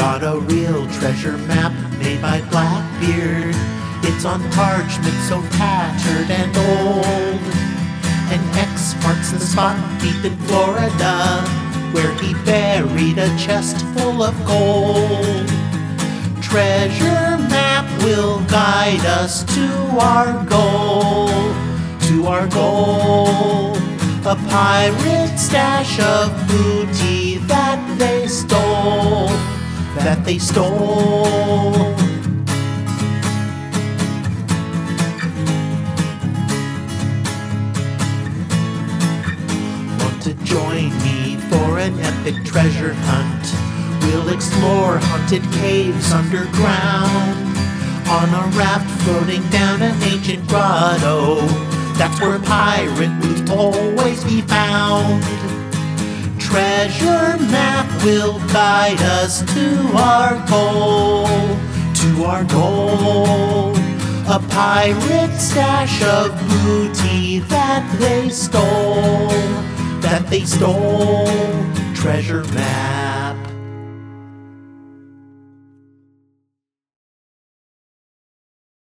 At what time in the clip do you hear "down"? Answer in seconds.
49.50-49.80